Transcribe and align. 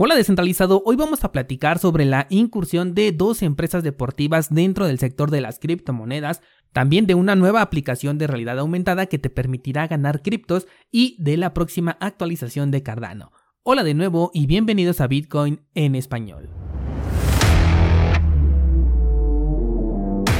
Hola 0.00 0.14
descentralizado, 0.14 0.80
hoy 0.86 0.94
vamos 0.94 1.24
a 1.24 1.32
platicar 1.32 1.80
sobre 1.80 2.04
la 2.04 2.28
incursión 2.30 2.94
de 2.94 3.10
dos 3.10 3.42
empresas 3.42 3.82
deportivas 3.82 4.48
dentro 4.48 4.86
del 4.86 5.00
sector 5.00 5.32
de 5.32 5.40
las 5.40 5.58
criptomonedas, 5.58 6.40
también 6.72 7.08
de 7.08 7.16
una 7.16 7.34
nueva 7.34 7.62
aplicación 7.62 8.16
de 8.16 8.28
realidad 8.28 8.60
aumentada 8.60 9.06
que 9.06 9.18
te 9.18 9.28
permitirá 9.28 9.88
ganar 9.88 10.22
criptos 10.22 10.68
y 10.92 11.20
de 11.20 11.36
la 11.36 11.52
próxima 11.52 11.98
actualización 12.00 12.70
de 12.70 12.84
Cardano. 12.84 13.32
Hola 13.64 13.82
de 13.82 13.94
nuevo 13.94 14.30
y 14.32 14.46
bienvenidos 14.46 15.00
a 15.00 15.08
Bitcoin 15.08 15.62
en 15.74 15.96
español. 15.96 16.57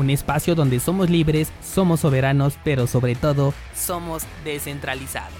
un 0.00 0.10
espacio 0.10 0.54
donde 0.54 0.80
somos 0.80 1.10
libres, 1.10 1.52
somos 1.62 2.00
soberanos, 2.00 2.58
pero 2.64 2.86
sobre 2.86 3.14
todo 3.14 3.54
somos 3.74 4.24
descentralizados. 4.44 5.30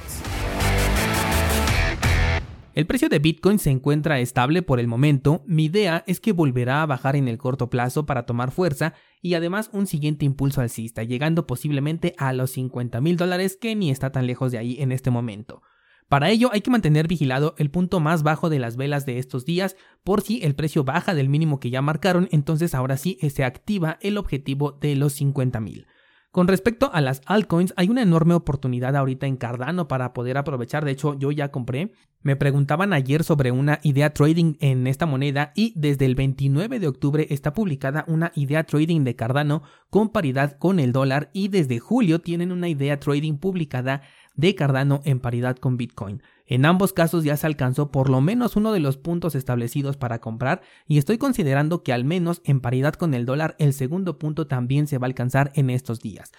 El 2.72 2.86
precio 2.86 3.08
de 3.08 3.18
Bitcoin 3.18 3.58
se 3.58 3.70
encuentra 3.70 4.20
estable 4.20 4.62
por 4.62 4.78
el 4.78 4.86
momento, 4.86 5.42
mi 5.44 5.64
idea 5.64 6.04
es 6.06 6.20
que 6.20 6.32
volverá 6.32 6.82
a 6.82 6.86
bajar 6.86 7.16
en 7.16 7.26
el 7.26 7.36
corto 7.36 7.68
plazo 7.68 8.06
para 8.06 8.26
tomar 8.26 8.52
fuerza 8.52 8.94
y 9.20 9.34
además 9.34 9.70
un 9.72 9.86
siguiente 9.86 10.24
impulso 10.24 10.60
alcista, 10.60 11.02
llegando 11.02 11.46
posiblemente 11.46 12.14
a 12.16 12.32
los 12.32 12.52
50 12.52 13.00
mil 13.00 13.16
dólares 13.16 13.58
que 13.60 13.74
ni 13.74 13.90
está 13.90 14.12
tan 14.12 14.26
lejos 14.26 14.52
de 14.52 14.58
ahí 14.58 14.76
en 14.80 14.92
este 14.92 15.10
momento. 15.10 15.62
Para 16.10 16.28
ello 16.30 16.50
hay 16.52 16.60
que 16.60 16.72
mantener 16.72 17.06
vigilado 17.06 17.54
el 17.56 17.70
punto 17.70 18.00
más 18.00 18.24
bajo 18.24 18.50
de 18.50 18.58
las 18.58 18.76
velas 18.76 19.06
de 19.06 19.20
estos 19.20 19.44
días 19.44 19.76
por 20.02 20.22
si 20.22 20.42
el 20.42 20.56
precio 20.56 20.82
baja 20.82 21.14
del 21.14 21.28
mínimo 21.28 21.60
que 21.60 21.70
ya 21.70 21.82
marcaron, 21.82 22.28
entonces 22.32 22.74
ahora 22.74 22.96
sí 22.96 23.16
se 23.30 23.44
activa 23.44 23.96
el 24.00 24.18
objetivo 24.18 24.72
de 24.72 24.96
los 24.96 25.12
50 25.12 25.60
mil. 25.60 25.86
Con 26.32 26.48
respecto 26.48 26.90
a 26.92 27.00
las 27.00 27.22
altcoins, 27.26 27.74
hay 27.76 27.90
una 27.90 28.02
enorme 28.02 28.34
oportunidad 28.34 28.96
ahorita 28.96 29.26
en 29.26 29.36
Cardano 29.36 29.86
para 29.86 30.12
poder 30.12 30.36
aprovechar. 30.36 30.84
De 30.84 30.92
hecho, 30.92 31.16
yo 31.16 31.30
ya 31.30 31.52
compré. 31.52 31.92
Me 32.22 32.36
preguntaban 32.36 32.92
ayer 32.92 33.24
sobre 33.24 33.50
una 33.50 33.80
idea 33.82 34.12
trading 34.12 34.54
en 34.60 34.86
esta 34.86 35.06
moneda 35.06 35.52
y 35.56 35.72
desde 35.74 36.06
el 36.06 36.14
29 36.14 36.78
de 36.78 36.86
octubre 36.86 37.26
está 37.30 37.52
publicada 37.52 38.04
una 38.06 38.30
idea 38.34 38.62
trading 38.64 39.02
de 39.02 39.16
Cardano 39.16 39.62
con 39.90 40.10
paridad 40.10 40.58
con 40.58 40.78
el 40.78 40.92
dólar 40.92 41.30
y 41.32 41.48
desde 41.48 41.78
julio 41.78 42.20
tienen 42.20 42.52
una 42.52 42.68
idea 42.68 43.00
trading 43.00 43.38
publicada 43.38 44.02
de 44.34 44.54
Cardano 44.54 45.00
en 45.04 45.20
paridad 45.20 45.56
con 45.56 45.76
Bitcoin. 45.76 46.22
En 46.46 46.64
ambos 46.64 46.92
casos 46.92 47.24
ya 47.24 47.36
se 47.36 47.46
alcanzó 47.46 47.90
por 47.90 48.10
lo 48.10 48.20
menos 48.20 48.56
uno 48.56 48.72
de 48.72 48.80
los 48.80 48.96
puntos 48.96 49.34
establecidos 49.34 49.96
para 49.96 50.20
comprar 50.20 50.62
y 50.86 50.98
estoy 50.98 51.18
considerando 51.18 51.82
que 51.82 51.92
al 51.92 52.04
menos 52.04 52.42
en 52.44 52.60
paridad 52.60 52.94
con 52.94 53.14
el 53.14 53.26
dólar 53.26 53.54
el 53.58 53.72
segundo 53.72 54.18
punto 54.18 54.46
también 54.46 54.86
se 54.86 54.98
va 54.98 55.06
a 55.06 55.08
alcanzar 55.08 55.52
en 55.54 55.70
estos 55.70 56.00
días. 56.00 56.32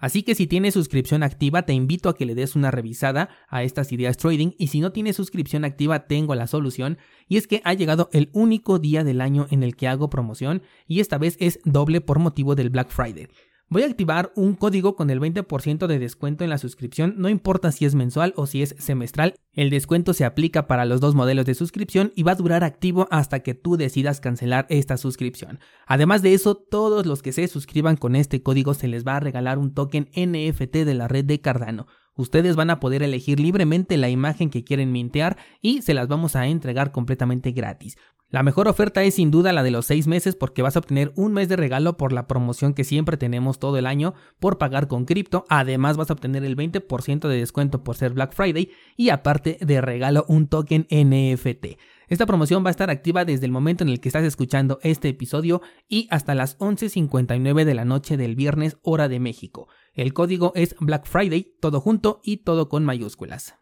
Así 0.00 0.22
que 0.22 0.34
si 0.34 0.46
tienes 0.46 0.72
suscripción 0.72 1.22
activa 1.22 1.62
te 1.62 1.74
invito 1.74 2.08
a 2.08 2.16
que 2.16 2.24
le 2.24 2.34
des 2.34 2.56
una 2.56 2.70
revisada 2.70 3.28
a 3.48 3.62
estas 3.62 3.92
ideas 3.92 4.16
trading 4.16 4.52
y 4.56 4.68
si 4.68 4.80
no 4.80 4.92
tienes 4.92 5.16
suscripción 5.16 5.66
activa 5.66 6.06
tengo 6.06 6.34
la 6.34 6.46
solución 6.46 6.96
y 7.28 7.36
es 7.36 7.46
que 7.46 7.60
ha 7.64 7.74
llegado 7.74 8.08
el 8.14 8.30
único 8.32 8.78
día 8.78 9.04
del 9.04 9.20
año 9.20 9.46
en 9.50 9.62
el 9.62 9.76
que 9.76 9.88
hago 9.88 10.08
promoción 10.08 10.62
y 10.86 11.00
esta 11.00 11.18
vez 11.18 11.36
es 11.38 11.60
doble 11.64 12.00
por 12.00 12.18
motivo 12.18 12.54
del 12.54 12.70
Black 12.70 12.88
Friday. 12.88 13.28
Voy 13.72 13.84
a 13.84 13.86
activar 13.86 14.32
un 14.34 14.54
código 14.54 14.96
con 14.96 15.10
el 15.10 15.20
20% 15.20 15.86
de 15.86 16.00
descuento 16.00 16.42
en 16.42 16.50
la 16.50 16.58
suscripción, 16.58 17.14
no 17.18 17.28
importa 17.28 17.70
si 17.70 17.84
es 17.84 17.94
mensual 17.94 18.34
o 18.34 18.48
si 18.48 18.62
es 18.62 18.74
semestral. 18.80 19.36
El 19.52 19.70
descuento 19.70 20.12
se 20.12 20.24
aplica 20.24 20.66
para 20.66 20.84
los 20.84 21.00
dos 21.00 21.14
modelos 21.14 21.46
de 21.46 21.54
suscripción 21.54 22.12
y 22.16 22.24
va 22.24 22.32
a 22.32 22.34
durar 22.34 22.64
activo 22.64 23.06
hasta 23.12 23.44
que 23.44 23.54
tú 23.54 23.76
decidas 23.76 24.18
cancelar 24.18 24.66
esta 24.70 24.96
suscripción. 24.96 25.60
Además 25.86 26.20
de 26.20 26.34
eso, 26.34 26.56
todos 26.56 27.06
los 27.06 27.22
que 27.22 27.30
se 27.30 27.46
suscriban 27.46 27.96
con 27.96 28.16
este 28.16 28.42
código 28.42 28.74
se 28.74 28.88
les 28.88 29.06
va 29.06 29.18
a 29.18 29.20
regalar 29.20 29.56
un 29.56 29.72
token 29.72 30.10
NFT 30.16 30.78
de 30.78 30.94
la 30.94 31.06
red 31.06 31.24
de 31.24 31.40
Cardano. 31.40 31.86
Ustedes 32.16 32.56
van 32.56 32.70
a 32.70 32.80
poder 32.80 33.04
elegir 33.04 33.38
libremente 33.38 33.96
la 33.98 34.10
imagen 34.10 34.50
que 34.50 34.64
quieren 34.64 34.90
mintear 34.90 35.36
y 35.62 35.82
se 35.82 35.94
las 35.94 36.08
vamos 36.08 36.34
a 36.34 36.48
entregar 36.48 36.90
completamente 36.90 37.52
gratis. 37.52 37.96
La 38.32 38.44
mejor 38.44 38.68
oferta 38.68 39.02
es 39.02 39.14
sin 39.14 39.32
duda 39.32 39.52
la 39.52 39.64
de 39.64 39.72
los 39.72 39.86
6 39.86 40.06
meses 40.06 40.36
porque 40.36 40.62
vas 40.62 40.76
a 40.76 40.78
obtener 40.78 41.12
un 41.16 41.32
mes 41.32 41.48
de 41.48 41.56
regalo 41.56 41.96
por 41.96 42.12
la 42.12 42.28
promoción 42.28 42.74
que 42.74 42.84
siempre 42.84 43.16
tenemos 43.16 43.58
todo 43.58 43.76
el 43.76 43.86
año 43.86 44.14
por 44.38 44.56
pagar 44.56 44.86
con 44.86 45.04
cripto. 45.04 45.44
Además 45.48 45.96
vas 45.96 46.10
a 46.10 46.12
obtener 46.12 46.44
el 46.44 46.56
20% 46.56 47.26
de 47.26 47.36
descuento 47.36 47.82
por 47.82 47.96
ser 47.96 48.12
Black 48.12 48.32
Friday 48.32 48.70
y 48.96 49.08
aparte 49.08 49.58
de 49.60 49.80
regalo 49.80 50.26
un 50.28 50.46
token 50.46 50.86
NFT. 50.92 51.76
Esta 52.06 52.24
promoción 52.24 52.64
va 52.64 52.68
a 52.68 52.70
estar 52.70 52.88
activa 52.88 53.24
desde 53.24 53.46
el 53.46 53.52
momento 53.52 53.82
en 53.82 53.90
el 53.90 53.98
que 53.98 54.08
estás 54.08 54.24
escuchando 54.24 54.78
este 54.84 55.08
episodio 55.08 55.60
y 55.88 56.06
hasta 56.10 56.36
las 56.36 56.56
11.59 56.58 57.64
de 57.64 57.74
la 57.74 57.84
noche 57.84 58.16
del 58.16 58.36
viernes 58.36 58.78
hora 58.82 59.08
de 59.08 59.18
México. 59.18 59.66
El 59.92 60.14
código 60.14 60.52
es 60.54 60.76
Black 60.78 61.04
Friday, 61.06 61.56
todo 61.60 61.80
junto 61.80 62.20
y 62.22 62.38
todo 62.38 62.68
con 62.68 62.84
mayúsculas. 62.84 63.59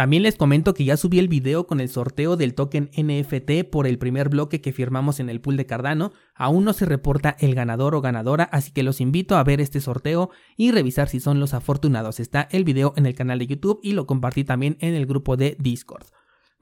También 0.00 0.22
les 0.22 0.36
comento 0.36 0.72
que 0.72 0.86
ya 0.86 0.96
subí 0.96 1.18
el 1.18 1.28
video 1.28 1.66
con 1.66 1.78
el 1.78 1.90
sorteo 1.90 2.38
del 2.38 2.54
token 2.54 2.88
NFT 2.96 3.68
por 3.70 3.86
el 3.86 3.98
primer 3.98 4.30
bloque 4.30 4.62
que 4.62 4.72
firmamos 4.72 5.20
en 5.20 5.28
el 5.28 5.42
pool 5.42 5.58
de 5.58 5.66
Cardano. 5.66 6.14
Aún 6.34 6.64
no 6.64 6.72
se 6.72 6.86
reporta 6.86 7.36
el 7.38 7.54
ganador 7.54 7.94
o 7.94 8.00
ganadora, 8.00 8.44
así 8.44 8.70
que 8.72 8.82
los 8.82 9.02
invito 9.02 9.36
a 9.36 9.44
ver 9.44 9.60
este 9.60 9.78
sorteo 9.78 10.30
y 10.56 10.70
revisar 10.70 11.10
si 11.10 11.20
son 11.20 11.38
los 11.38 11.52
afortunados. 11.52 12.18
Está 12.18 12.48
el 12.50 12.64
video 12.64 12.94
en 12.96 13.04
el 13.04 13.14
canal 13.14 13.40
de 13.40 13.48
YouTube 13.48 13.78
y 13.82 13.92
lo 13.92 14.06
compartí 14.06 14.42
también 14.42 14.78
en 14.80 14.94
el 14.94 15.04
grupo 15.04 15.36
de 15.36 15.54
Discord. 15.60 16.06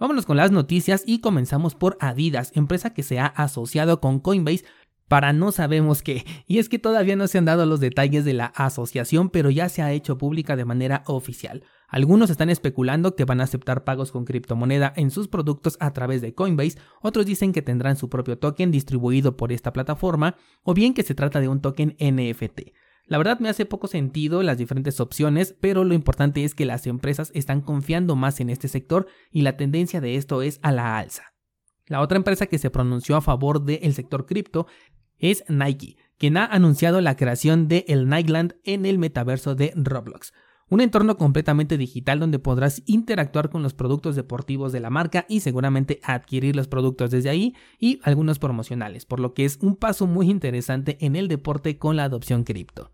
Vámonos 0.01 0.27
con 0.27 0.37
las 0.37 0.51
noticias 0.51 1.05
y 1.07 1.21
comenzamos 1.21 1.77
por 1.77 1.97
Adidas, 2.01 2.51
empresa 2.57 2.93
que 2.93 3.05
se 3.05 3.21
ha 3.21 3.27
asociado 3.27 4.01
con 4.01 4.19
Coinbase 4.19 4.65
para 5.09 5.33
no 5.33 5.53
sabemos 5.53 6.03
qué. 6.03 6.25
Y 6.47 6.59
es 6.59 6.69
que 6.69 6.79
todavía 6.79 7.17
no 7.17 7.27
se 7.27 7.39
han 7.39 7.47
dado 7.47 7.67
los 7.67 7.81
detalles 7.81 8.25
de 8.25 8.35
la 8.35 8.47
asociación, 8.47 9.31
pero 9.31 9.51
ya 9.51 9.69
se 9.69 9.83
ha 9.83 9.93
hecho 9.93 10.19
pública 10.19 10.55
de 10.55 10.65
manera 10.65 11.03
oficial. 11.07 11.65
Algunos 11.89 12.29
están 12.29 12.51
especulando 12.51 13.17
que 13.17 13.25
van 13.25 13.41
a 13.41 13.45
aceptar 13.45 13.85
pagos 13.85 14.13
con 14.13 14.27
criptomoneda 14.27 14.93
en 14.95 15.11
sus 15.11 15.27
productos 15.27 15.79
a 15.81 15.93
través 15.95 16.21
de 16.21 16.35
Coinbase, 16.35 16.79
otros 17.01 17.25
dicen 17.25 17.53
que 17.53 17.63
tendrán 17.63 17.97
su 17.97 18.11
propio 18.11 18.39
token 18.39 18.71
distribuido 18.71 19.39
por 19.39 19.53
esta 19.53 19.73
plataforma, 19.73 20.37
o 20.63 20.75
bien 20.75 20.93
que 20.93 21.03
se 21.03 21.15
trata 21.15 21.41
de 21.41 21.49
un 21.49 21.63
token 21.63 21.97
NFT. 21.99 22.73
La 23.07 23.17
verdad 23.17 23.41
me 23.41 23.49
hace 23.49 23.65
poco 23.65 23.87
sentido 23.87 24.43
las 24.43 24.59
diferentes 24.59 25.01
opciones, 25.01 25.57
pero 25.59 25.83
lo 25.83 25.95
importante 25.95 26.45
es 26.45 26.55
que 26.55 26.67
las 26.67 26.87
empresas 26.87 27.31
están 27.35 27.63
confiando 27.63 28.17
más 28.17 28.39
en 28.41 28.51
este 28.51 28.69
sector 28.69 29.07
y 29.31 29.41
la 29.41 29.57
tendencia 29.57 30.03
de 30.03 30.17
esto 30.17 30.43
es 30.43 30.61
a 30.63 30.73
la 30.73 30.99
alza. 30.99 31.33
La 31.87 32.03
otra 32.03 32.19
empresa 32.19 32.47
que 32.47 32.59
se 32.59 32.69
pronunció 32.69 33.17
a 33.17 33.23
favor 33.23 33.65
del 33.65 33.95
sector 33.95 34.27
cripto 34.27 34.67
es 35.19 35.45
Nike, 35.49 35.97
quien 36.19 36.37
ha 36.37 36.47
anunciado 36.47 37.01
la 37.01 37.17
creación 37.17 37.69
de 37.69 37.85
el 37.89 38.09
Nikeland 38.09 38.57
en 38.65 38.87
el 38.87 38.99
metaverso 38.99 39.55
de 39.55 39.73
Roblox 39.77 40.33
un 40.71 40.81
entorno 40.81 41.17
completamente 41.17 41.79
digital 41.79 42.21
donde 42.21 42.39
podrás 42.39 42.83
interactuar 42.87 43.51
con 43.51 43.63
los 43.63 43.75
productos 43.75 44.17
deportivos 44.17 44.73
de 44.73 44.81
la 44.81 44.91
marca 44.91 45.25
y 45.29 45.41
seguramente 45.41 46.01
adquirir 46.03 46.57
los 46.57 46.69
productos 46.69 47.11
desde 47.11 47.31
ahí 47.31 47.55
y 47.79 48.01
algunos 48.03 48.39
promocionales, 48.39 49.07
por 49.07 49.21
lo 49.21 49.35
que 49.35 49.45
es 49.45 49.59
un 49.63 49.77
paso 49.77 50.07
muy 50.07 50.31
interesante 50.31 50.99
en 51.01 51.17
el 51.17 51.29
deporte 51.29 51.79
con 51.79 51.97
la 51.97 52.05
adopción 52.05 52.45
cripto. 52.45 52.93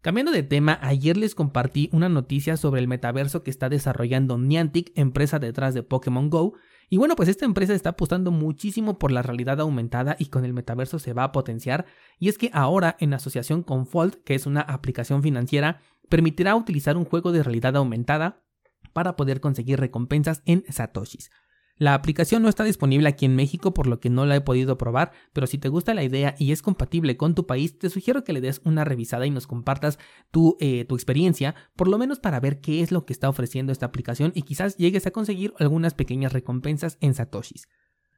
Cambiando 0.00 0.32
de 0.32 0.42
tema, 0.42 0.78
ayer 0.82 1.16
les 1.16 1.34
compartí 1.34 1.88
una 1.90 2.10
noticia 2.10 2.58
sobre 2.58 2.80
el 2.80 2.88
metaverso 2.88 3.42
que 3.42 3.50
está 3.50 3.70
desarrollando 3.70 4.36
Niantic, 4.36 4.92
empresa 4.96 5.38
detrás 5.38 5.72
de 5.72 5.82
Pokémon 5.82 6.28
Go, 6.28 6.54
y 6.94 6.96
bueno, 6.96 7.16
pues 7.16 7.28
esta 7.28 7.44
empresa 7.44 7.74
está 7.74 7.88
apostando 7.88 8.30
muchísimo 8.30 9.00
por 9.00 9.10
la 9.10 9.20
realidad 9.20 9.60
aumentada 9.60 10.14
y 10.16 10.26
con 10.26 10.44
el 10.44 10.52
metaverso 10.52 11.00
se 11.00 11.12
va 11.12 11.24
a 11.24 11.32
potenciar, 11.32 11.86
y 12.20 12.28
es 12.28 12.38
que 12.38 12.50
ahora 12.52 12.96
en 13.00 13.14
asociación 13.14 13.64
con 13.64 13.88
Fold, 13.88 14.22
que 14.22 14.36
es 14.36 14.46
una 14.46 14.60
aplicación 14.60 15.20
financiera, 15.20 15.80
permitirá 16.08 16.54
utilizar 16.54 16.96
un 16.96 17.04
juego 17.04 17.32
de 17.32 17.42
realidad 17.42 17.74
aumentada 17.74 18.44
para 18.92 19.16
poder 19.16 19.40
conseguir 19.40 19.80
recompensas 19.80 20.44
en 20.46 20.62
satoshis. 20.68 21.32
La 21.76 21.94
aplicación 21.94 22.42
no 22.42 22.48
está 22.48 22.62
disponible 22.62 23.08
aquí 23.08 23.24
en 23.24 23.34
México 23.34 23.74
por 23.74 23.88
lo 23.88 23.98
que 23.98 24.08
no 24.08 24.26
la 24.26 24.36
he 24.36 24.40
podido 24.40 24.78
probar, 24.78 25.10
pero 25.32 25.48
si 25.48 25.58
te 25.58 25.68
gusta 25.68 25.92
la 25.92 26.04
idea 26.04 26.36
y 26.38 26.52
es 26.52 26.62
compatible 26.62 27.16
con 27.16 27.34
tu 27.34 27.46
país, 27.46 27.76
te 27.78 27.90
sugiero 27.90 28.22
que 28.22 28.32
le 28.32 28.40
des 28.40 28.60
una 28.64 28.84
revisada 28.84 29.26
y 29.26 29.30
nos 29.30 29.48
compartas 29.48 29.98
tu, 30.30 30.56
eh, 30.60 30.84
tu 30.84 30.94
experiencia, 30.94 31.56
por 31.74 31.88
lo 31.88 31.98
menos 31.98 32.20
para 32.20 32.38
ver 32.38 32.60
qué 32.60 32.80
es 32.80 32.92
lo 32.92 33.04
que 33.04 33.12
está 33.12 33.28
ofreciendo 33.28 33.72
esta 33.72 33.86
aplicación 33.86 34.30
y 34.36 34.42
quizás 34.42 34.76
llegues 34.76 35.08
a 35.08 35.10
conseguir 35.10 35.52
algunas 35.58 35.94
pequeñas 35.94 36.32
recompensas 36.32 36.96
en 37.00 37.14
satoshis. 37.14 37.66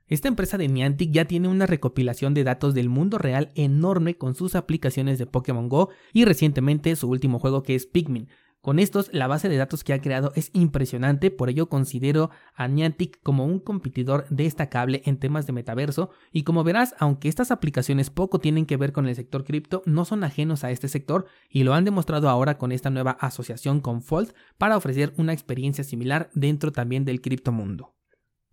Esta 0.08 0.28
empresa 0.28 0.56
de 0.58 0.68
Niantic 0.68 1.10
ya 1.10 1.24
tiene 1.24 1.48
una 1.48 1.66
recopilación 1.66 2.34
de 2.34 2.44
datos 2.44 2.74
del 2.74 2.88
mundo 2.88 3.18
real 3.18 3.50
enorme 3.56 4.16
con 4.16 4.34
sus 4.34 4.54
aplicaciones 4.54 5.18
de 5.18 5.26
Pokémon 5.26 5.68
Go 5.68 5.88
y 6.12 6.24
recientemente 6.24 6.94
su 6.94 7.08
último 7.08 7.40
juego 7.40 7.64
que 7.64 7.74
es 7.74 7.86
Pikmin, 7.86 8.28
Con 8.66 8.80
estos, 8.80 9.10
la 9.12 9.28
base 9.28 9.48
de 9.48 9.58
datos 9.58 9.84
que 9.84 9.92
ha 9.92 10.00
creado 10.00 10.32
es 10.34 10.50
impresionante, 10.52 11.30
por 11.30 11.48
ello 11.48 11.68
considero 11.68 12.30
a 12.56 12.66
Niantic 12.66 13.22
como 13.22 13.44
un 13.46 13.60
competidor 13.60 14.26
destacable 14.28 15.02
en 15.04 15.18
temas 15.18 15.46
de 15.46 15.52
metaverso, 15.52 16.10
y 16.32 16.42
como 16.42 16.64
verás, 16.64 16.96
aunque 16.98 17.28
estas 17.28 17.52
aplicaciones 17.52 18.10
poco 18.10 18.40
tienen 18.40 18.66
que 18.66 18.76
ver 18.76 18.92
con 18.92 19.06
el 19.06 19.14
sector 19.14 19.44
cripto, 19.44 19.84
no 19.86 20.04
son 20.04 20.24
ajenos 20.24 20.64
a 20.64 20.72
este 20.72 20.88
sector 20.88 21.26
y 21.48 21.62
lo 21.62 21.74
han 21.74 21.84
demostrado 21.84 22.28
ahora 22.28 22.58
con 22.58 22.72
esta 22.72 22.90
nueva 22.90 23.12
asociación 23.20 23.80
con 23.80 24.02
Fold 24.02 24.32
para 24.58 24.76
ofrecer 24.76 25.14
una 25.16 25.32
experiencia 25.32 25.84
similar 25.84 26.28
dentro 26.34 26.72
también 26.72 27.04
del 27.04 27.20
criptomundo. 27.20 27.94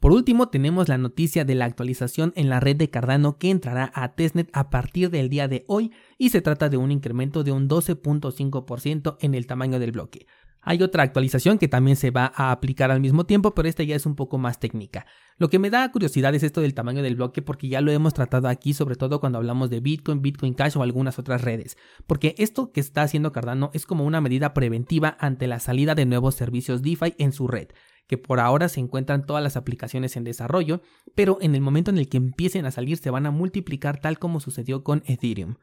Por 0.04 0.12
último, 0.12 0.50
tenemos 0.50 0.90
la 0.90 0.98
noticia 0.98 1.46
de 1.46 1.56
la 1.56 1.64
actualización 1.64 2.34
en 2.36 2.50
la 2.50 2.60
red 2.60 2.76
de 2.76 2.90
Cardano 2.90 3.38
que 3.38 3.50
entrará 3.50 3.90
a 3.96 4.16
testnet 4.16 4.50
a 4.52 4.70
partir 4.70 5.10
del 5.10 5.30
día 5.30 5.48
de 5.48 5.64
hoy 5.70 5.94
y 6.18 6.32
se 6.32 6.42
trata 6.42 6.68
de 6.68 6.76
un 6.76 6.92
incremento 6.92 7.46
de 7.46 7.54
un 7.54 7.70
12.5% 7.70 9.16
en 9.22 9.34
el 9.34 9.48
tamaño 9.48 9.80
del 9.80 9.94
bloque. 9.94 10.28
Hay 10.60 10.84
otra 10.84 11.04
actualización 11.04 11.58
que 11.58 11.70
también 11.70 11.96
se 11.96 12.12
va 12.12 12.34
a 12.36 12.52
aplicar 12.52 12.92
al 12.92 13.00
mismo 13.00 13.26
tiempo, 13.26 13.56
pero 13.56 13.70
esta 13.70 13.84
ya 13.84 13.96
es 13.96 14.06
un 14.06 14.18
poco 14.18 14.38
más 14.38 14.60
técnica. 14.60 15.06
Lo 15.38 15.48
que 15.48 15.58
me 15.58 15.70
da 15.70 15.90
curiosidad 15.90 16.36
es 16.36 16.44
esto 16.44 16.60
del 16.60 16.74
tamaño 16.74 17.02
del 17.02 17.16
bloque 17.16 17.42
porque 17.42 17.70
ya 17.70 17.80
lo 17.80 17.90
hemos 17.94 18.14
tratado 18.14 18.50
aquí, 18.50 18.74
sobre 18.74 18.98
todo 18.98 19.22
cuando 19.22 19.38
hablamos 19.38 19.70
de 19.70 19.80
Bitcoin, 19.80 20.22
Bitcoin 20.22 20.54
Cash 20.54 20.76
o 20.76 20.84
algunas 20.84 21.18
otras 21.18 21.44
redes. 21.44 21.78
Porque 22.08 22.36
esto 22.38 22.74
que 22.74 22.82
está 22.82 23.04
haciendo 23.04 23.32
Cardano 23.32 23.72
es 23.74 23.86
como 23.86 24.04
una 24.04 24.20
medida 24.20 24.54
preventiva 24.54 25.16
ante 25.22 25.48
la 25.48 25.62
salida 25.62 25.96
de 25.96 26.06
nuevos 26.06 26.36
servicios 26.36 26.82
DeFi 26.82 27.16
en 27.20 27.32
su 27.32 27.48
red 27.48 27.70
que 28.08 28.18
por 28.18 28.40
ahora 28.40 28.70
se 28.70 28.80
encuentran 28.80 29.26
todas 29.26 29.44
las 29.44 29.58
aplicaciones 29.58 30.16
en 30.18 30.24
desarrollo, 30.24 30.82
pero 31.16 31.38
en 31.42 31.56
el 31.56 31.62
momento 31.62 31.92
en 31.92 31.98
el 31.98 32.10
que 32.10 32.18
empiecen 32.18 32.66
a 32.66 32.72
salir 32.72 32.98
se 32.98 33.10
van 33.10 33.26
a 33.26 33.32
multiplicar 33.32 34.00
tal 34.00 34.20
como 34.20 34.40
sucedió 34.40 34.84
con 34.84 35.04
Ethereum. 35.06 35.56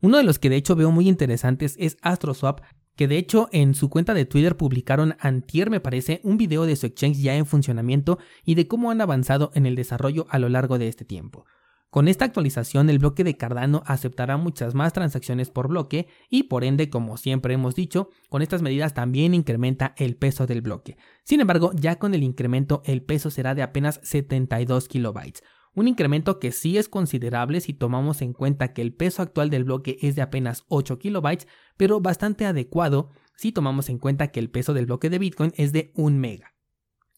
Uno 0.00 0.16
de 0.16 0.24
los 0.24 0.38
que 0.38 0.50
de 0.50 0.56
hecho 0.56 0.76
veo 0.76 0.90
muy 0.90 1.08
interesantes 1.08 1.76
es 1.78 1.98
AstroSwap, 2.02 2.60
que 2.96 3.08
de 3.08 3.18
hecho 3.18 3.48
en 3.52 3.74
su 3.74 3.90
cuenta 3.90 4.14
de 4.14 4.24
Twitter 4.24 4.56
publicaron 4.56 5.16
antier 5.20 5.70
me 5.70 5.80
parece 5.80 6.20
un 6.22 6.36
video 6.36 6.66
de 6.66 6.76
su 6.76 6.86
exchange 6.86 7.18
ya 7.18 7.34
en 7.34 7.46
funcionamiento 7.46 8.18
y 8.44 8.54
de 8.54 8.66
cómo 8.66 8.90
han 8.90 9.00
avanzado 9.00 9.50
en 9.54 9.66
el 9.66 9.74
desarrollo 9.74 10.26
a 10.30 10.38
lo 10.38 10.48
largo 10.48 10.78
de 10.78 10.88
este 10.88 11.04
tiempo. 11.04 11.44
Con 11.90 12.06
esta 12.06 12.24
actualización 12.24 12.88
el 12.88 13.00
bloque 13.00 13.24
de 13.24 13.36
Cardano 13.36 13.82
aceptará 13.84 14.36
muchas 14.36 14.76
más 14.76 14.92
transacciones 14.92 15.50
por 15.50 15.66
bloque 15.66 16.06
y 16.28 16.44
por 16.44 16.62
ende, 16.62 16.88
como 16.88 17.16
siempre 17.16 17.54
hemos 17.54 17.74
dicho, 17.74 18.10
con 18.28 18.42
estas 18.42 18.62
medidas 18.62 18.94
también 18.94 19.34
incrementa 19.34 19.94
el 19.98 20.14
peso 20.14 20.46
del 20.46 20.60
bloque. 20.60 20.96
Sin 21.24 21.40
embargo, 21.40 21.72
ya 21.74 21.98
con 21.98 22.14
el 22.14 22.22
incremento 22.22 22.82
el 22.84 23.02
peso 23.02 23.28
será 23.30 23.56
de 23.56 23.62
apenas 23.62 23.98
72 24.04 24.86
kilobytes. 24.86 25.42
Un 25.74 25.88
incremento 25.88 26.38
que 26.38 26.52
sí 26.52 26.78
es 26.78 26.88
considerable 26.88 27.60
si 27.60 27.74
tomamos 27.74 28.22
en 28.22 28.34
cuenta 28.34 28.72
que 28.72 28.82
el 28.82 28.94
peso 28.94 29.22
actual 29.22 29.50
del 29.50 29.64
bloque 29.64 29.98
es 30.00 30.14
de 30.14 30.22
apenas 30.22 30.64
8 30.68 30.96
kilobytes, 31.00 31.48
pero 31.76 32.00
bastante 32.00 32.46
adecuado 32.46 33.10
si 33.36 33.50
tomamos 33.50 33.88
en 33.88 33.98
cuenta 33.98 34.28
que 34.28 34.38
el 34.38 34.50
peso 34.50 34.74
del 34.74 34.86
bloque 34.86 35.10
de 35.10 35.18
Bitcoin 35.18 35.52
es 35.56 35.72
de 35.72 35.90
1 35.96 36.16
mega. 36.16 36.54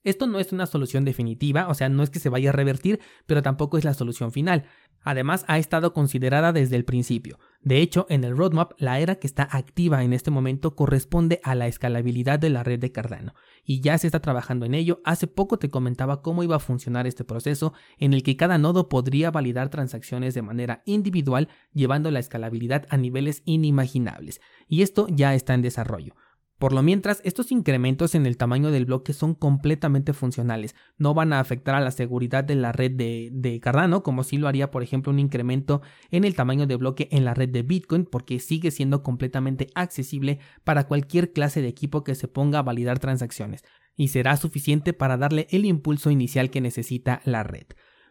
Esto 0.04 0.26
no 0.26 0.40
es 0.40 0.52
una 0.52 0.66
solución 0.66 1.04
definitiva, 1.04 1.68
o 1.68 1.74
sea, 1.74 1.88
no 1.88 2.02
es 2.02 2.10
que 2.10 2.18
se 2.18 2.28
vaya 2.28 2.50
a 2.50 2.52
revertir, 2.52 3.00
pero 3.26 3.42
tampoco 3.42 3.78
es 3.78 3.84
la 3.84 3.94
solución 3.94 4.32
final. 4.32 4.64
Además, 5.04 5.44
ha 5.48 5.58
estado 5.58 5.92
considerada 5.92 6.52
desde 6.52 6.76
el 6.76 6.84
principio. 6.84 7.38
De 7.60 7.80
hecho, 7.80 8.06
en 8.08 8.24
el 8.24 8.36
roadmap, 8.36 8.72
la 8.78 9.00
era 9.00 9.16
que 9.16 9.26
está 9.26 9.48
activa 9.50 10.02
en 10.02 10.12
este 10.12 10.30
momento 10.30 10.74
corresponde 10.74 11.40
a 11.44 11.54
la 11.54 11.66
escalabilidad 11.66 12.38
de 12.38 12.50
la 12.50 12.62
red 12.62 12.78
de 12.80 12.92
Cardano, 12.92 13.34
y 13.64 13.80
ya 13.80 13.96
se 13.98 14.06
está 14.08 14.20
trabajando 14.20 14.66
en 14.66 14.74
ello. 14.74 15.00
Hace 15.04 15.26
poco 15.26 15.58
te 15.58 15.70
comentaba 15.70 16.22
cómo 16.22 16.42
iba 16.42 16.56
a 16.56 16.60
funcionar 16.60 17.06
este 17.06 17.24
proceso, 17.24 17.72
en 17.98 18.12
el 18.12 18.22
que 18.22 18.36
cada 18.36 18.58
nodo 18.58 18.88
podría 18.88 19.30
validar 19.30 19.70
transacciones 19.70 20.34
de 20.34 20.42
manera 20.42 20.82
individual, 20.86 21.48
llevando 21.72 22.10
la 22.10 22.18
escalabilidad 22.18 22.86
a 22.90 22.96
niveles 22.96 23.42
inimaginables, 23.44 24.40
y 24.68 24.82
esto 24.82 25.06
ya 25.08 25.34
está 25.34 25.54
en 25.54 25.62
desarrollo. 25.62 26.14
Por 26.62 26.72
lo 26.72 26.84
mientras, 26.84 27.20
estos 27.24 27.50
incrementos 27.50 28.14
en 28.14 28.24
el 28.24 28.36
tamaño 28.36 28.70
del 28.70 28.84
bloque 28.84 29.14
son 29.14 29.34
completamente 29.34 30.12
funcionales, 30.12 30.76
no 30.96 31.12
van 31.12 31.32
a 31.32 31.40
afectar 31.40 31.74
a 31.74 31.80
la 31.80 31.90
seguridad 31.90 32.44
de 32.44 32.54
la 32.54 32.70
red 32.70 32.92
de, 32.92 33.58
Cardano, 33.60 34.04
como 34.04 34.22
si 34.22 34.36
lo 34.38 34.46
haría, 34.46 34.70
por 34.70 34.84
ejemplo, 34.84 35.10
un 35.10 35.18
incremento 35.18 35.82
en 36.12 36.22
el 36.22 36.36
tamaño 36.36 36.68
de 36.68 36.76
bloque 36.76 37.08
en 37.10 37.24
la 37.24 37.34
red 37.34 37.48
de 37.48 37.62
Bitcoin, 37.64 38.04
porque 38.04 38.38
sigue 38.38 38.70
siendo 38.70 39.02
completamente 39.02 39.70
accesible 39.74 40.38
para 40.62 40.86
cualquier 40.86 41.32
clase 41.32 41.62
de 41.62 41.66
equipo 41.66 42.04
que 42.04 42.14
se 42.14 42.28
ponga 42.28 42.60
a 42.60 42.62
validar 42.62 43.00
transacciones, 43.00 43.64
y 43.96 44.06
será 44.06 44.36
suficiente 44.36 44.92
para 44.92 45.16
darle 45.16 45.48
el 45.50 45.64
impulso 45.64 46.12
inicial 46.12 46.48
que 46.50 46.60
necesita 46.60 47.22
la 47.24 47.42
red. 47.42 47.66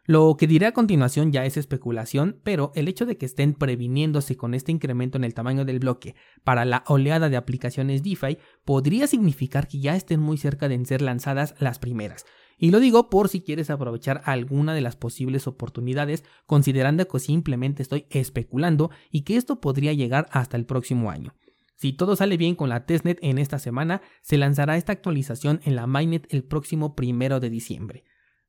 Lo 0.06 0.36
que 0.36 0.48
diré 0.48 0.66
a 0.66 0.74
continuación 0.74 1.32
ya 1.32 1.46
es 1.46 1.58
especulación, 1.58 2.40
pero 2.44 2.72
el 2.74 2.88
hecho 2.88 3.06
de 3.06 3.18
que 3.18 3.28
estén 3.28 3.54
previniéndose 3.54 4.36
con 4.36 4.56
este 4.56 4.72
incremento 4.72 5.18
en 5.18 5.24
el 5.24 5.36
tamaño 5.36 5.64
del 5.64 5.78
bloque 5.78 6.16
para 6.44 6.66
la 6.66 6.84
oleada 6.88 7.30
de 7.30 7.38
aplicaciones 7.38 8.02
DeFi 8.02 8.40
podría 8.66 9.06
significar 9.06 9.68
que 9.68 9.80
ya 9.80 9.96
estén 9.96 10.20
muy 10.20 10.38
cerca 10.38 10.68
de 10.68 10.84
ser 10.86 11.04
lanzadas 11.04 11.54
las 11.60 11.78
primeras. 11.78 12.26
Y 12.58 12.72
lo 12.72 12.80
digo 12.80 13.10
por 13.10 13.30
si 13.30 13.42
quieres 13.42 13.70
aprovechar 13.70 14.22
alguna 14.26 14.74
de 14.74 14.82
las 14.82 14.96
posibles 14.96 15.46
oportunidades, 15.46 16.24
considerando 16.48 17.08
que 17.08 17.20
simplemente 17.20 17.84
estoy 17.84 18.08
especulando 18.10 18.90
y 19.12 19.22
que 19.22 19.38
esto 19.38 19.62
podría 19.62 19.94
llegar 19.94 20.28
hasta 20.32 20.58
el 20.58 20.66
próximo 20.66 21.12
año. 21.12 21.34
Si 21.76 21.94
todo 21.94 22.16
sale 22.16 22.38
bien 22.38 22.56
con 22.56 22.70
la 22.70 22.86
testnet 22.86 23.18
en 23.22 23.40
esta 23.40 23.58
semana, 23.58 24.02
se 24.22 24.38
lanzará 24.38 24.78
esta 24.78 24.94
actualización 24.94 25.62
en 25.64 25.76
la 25.76 25.88
mainnet 25.88 26.32
el 26.32 26.44
próximo 26.44 26.96
primero 26.96 27.40
de 27.40 27.50
diciembre. 27.50 28.04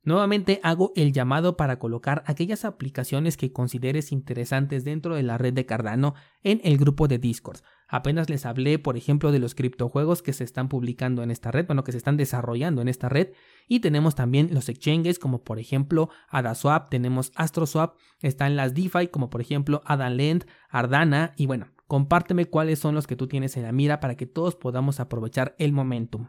Nuevamente 0.04 0.58
hago 0.64 0.92
el 0.96 1.12
llamado 1.12 1.56
para 1.56 1.78
colocar 1.78 2.24
aquellas 2.26 2.64
aplicaciones 2.64 3.36
que 3.36 3.52
consideres 3.52 4.10
interesantes 4.10 4.84
dentro 4.84 5.14
de 5.14 5.22
la 5.22 5.38
red 5.38 5.54
de 5.54 5.64
Cardano 5.64 6.14
en 6.42 6.60
el 6.64 6.76
grupo 6.76 7.06
de 7.06 7.18
Discord. 7.18 7.60
Apenas 7.86 8.28
les 8.28 8.44
hablé, 8.44 8.80
por 8.80 8.96
ejemplo, 8.96 9.30
de 9.30 9.38
los 9.38 9.54
criptojuegos 9.54 10.20
que 10.22 10.32
se 10.32 10.42
están 10.42 10.68
publicando 10.68 11.22
en 11.22 11.30
esta 11.30 11.52
red, 11.52 11.66
bueno, 11.66 11.84
que 11.84 11.92
se 11.92 11.98
están 11.98 12.16
desarrollando 12.16 12.82
en 12.82 12.88
esta 12.88 13.08
red. 13.08 13.28
Y 13.68 13.78
tenemos 13.78 14.16
también 14.16 14.48
los 14.52 14.68
exchanges, 14.68 15.20
como 15.20 15.44
por 15.44 15.60
ejemplo 15.60 16.08
AdaSwap, 16.30 16.88
tenemos 16.90 17.30
AstroSwap, 17.36 17.96
están 18.20 18.56
las 18.56 18.74
DeFi, 18.74 19.06
como 19.08 19.30
por 19.30 19.40
ejemplo 19.40 19.82
AdaLend, 19.84 20.46
Ardana. 20.68 21.32
Y 21.36 21.46
bueno, 21.46 21.68
compárteme 21.86 22.46
cuáles 22.46 22.80
son 22.80 22.96
los 22.96 23.06
que 23.06 23.14
tú 23.14 23.28
tienes 23.28 23.56
en 23.56 23.62
la 23.62 23.72
mira 23.72 24.00
para 24.00 24.16
que 24.16 24.26
todos 24.26 24.56
podamos 24.56 24.98
aprovechar 24.98 25.54
el 25.58 25.72
momentum. 25.72 26.26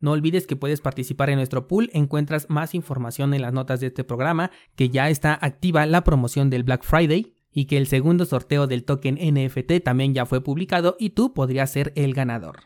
No 0.00 0.12
olvides 0.12 0.46
que 0.46 0.56
puedes 0.56 0.80
participar 0.80 1.30
en 1.30 1.36
nuestro 1.36 1.68
pool, 1.68 1.90
encuentras 1.92 2.46
más 2.48 2.74
información 2.74 3.34
en 3.34 3.42
las 3.42 3.52
notas 3.52 3.80
de 3.80 3.88
este 3.88 4.04
programa, 4.04 4.50
que 4.74 4.88
ya 4.88 5.10
está 5.10 5.38
activa 5.40 5.86
la 5.86 6.04
promoción 6.04 6.50
del 6.50 6.64
Black 6.64 6.84
Friday 6.84 7.34
y 7.52 7.66
que 7.66 7.76
el 7.76 7.86
segundo 7.86 8.24
sorteo 8.24 8.66
del 8.66 8.84
token 8.84 9.18
NFT 9.20 9.82
también 9.84 10.14
ya 10.14 10.26
fue 10.26 10.42
publicado 10.42 10.96
y 10.98 11.10
tú 11.10 11.34
podrías 11.34 11.70
ser 11.70 11.92
el 11.96 12.14
ganador. 12.14 12.58